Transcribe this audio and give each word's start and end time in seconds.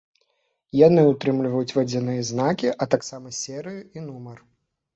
Яны 0.87 1.01
ўтрымліваюць 1.09 1.75
вадзяныя 1.77 2.25
знакі, 2.31 2.73
а 2.73 2.83
таксама 2.97 3.37
серыю 3.43 3.79
і 3.97 4.07
нумар. 4.11 4.37